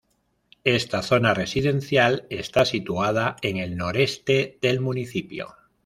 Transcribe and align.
Esta 0.63 1.03
zona 1.03 1.35
residencial 1.35 2.25
está 2.31 2.65
situada 2.65 3.35
en 3.43 3.57
el 3.57 3.77
noreste 3.77 4.57
del 4.59 4.79
municipio. 4.79 5.53